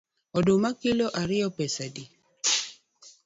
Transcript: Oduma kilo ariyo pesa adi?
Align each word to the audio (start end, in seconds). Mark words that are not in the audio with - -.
Oduma 0.37 0.69
kilo 0.81 1.07
ariyo 1.21 1.47
pesa 1.57 1.81
adi? 1.87 2.03